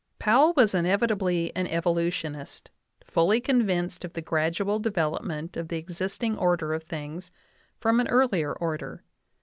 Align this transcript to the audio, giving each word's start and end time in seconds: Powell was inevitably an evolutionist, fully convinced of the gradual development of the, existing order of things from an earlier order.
Powell 0.17 0.53
was 0.55 0.73
inevitably 0.73 1.55
an 1.55 1.67
evolutionist, 1.67 2.71
fully 3.05 3.39
convinced 3.39 4.03
of 4.03 4.13
the 4.13 4.21
gradual 4.21 4.79
development 4.79 5.55
of 5.55 5.67
the, 5.67 5.77
existing 5.77 6.35
order 6.39 6.73
of 6.73 6.81
things 6.85 7.29
from 7.77 7.99
an 7.99 8.07
earlier 8.07 8.51
order. 8.51 9.03